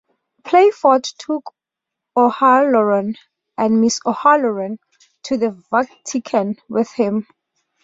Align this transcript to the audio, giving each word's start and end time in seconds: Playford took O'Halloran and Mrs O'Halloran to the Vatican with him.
Playford 0.43 1.03
took 1.19 1.53
O'Halloran 2.17 3.17
and 3.55 3.73
Mrs 3.73 4.07
O'Halloran 4.07 4.79
to 5.25 5.37
the 5.37 5.51
Vatican 5.69 6.55
with 6.67 6.91
him. 6.93 7.27